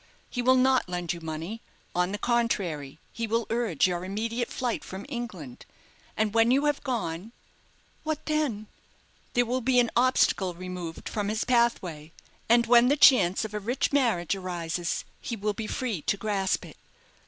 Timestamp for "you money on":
1.13-2.11